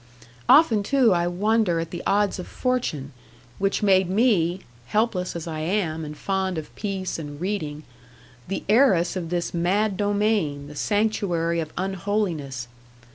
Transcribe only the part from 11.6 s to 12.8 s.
unholiness.